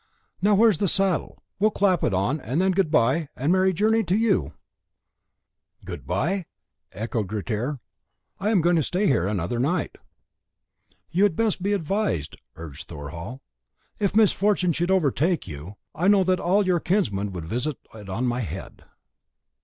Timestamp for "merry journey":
3.53-4.03